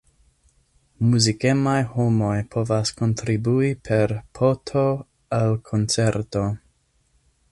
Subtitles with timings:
[1.09, 4.85] Muzikemaj homoj povas kontribui per po-to
[5.41, 6.47] al koncerto.